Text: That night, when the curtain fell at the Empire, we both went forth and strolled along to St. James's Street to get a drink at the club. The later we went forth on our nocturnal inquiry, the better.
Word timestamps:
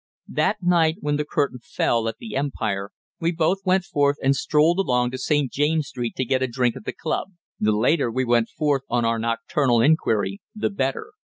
That 0.29 0.63
night, 0.63 0.95
when 1.01 1.17
the 1.17 1.25
curtain 1.25 1.59
fell 1.61 2.07
at 2.07 2.17
the 2.17 2.35
Empire, 2.35 2.89
we 3.19 3.31
both 3.31 3.59
went 3.65 3.83
forth 3.83 4.17
and 4.23 4.35
strolled 4.35 4.79
along 4.79 5.11
to 5.11 5.19
St. 5.19 5.51
James's 5.51 5.89
Street 5.89 6.15
to 6.15 6.25
get 6.25 6.41
a 6.41 6.47
drink 6.47 6.75
at 6.75 6.85
the 6.85 6.91
club. 6.93 7.33
The 7.59 7.71
later 7.71 8.09
we 8.09 8.25
went 8.25 8.49
forth 8.49 8.81
on 8.89 9.05
our 9.05 9.19
nocturnal 9.19 9.79
inquiry, 9.79 10.41
the 10.55 10.71
better. 10.71 11.11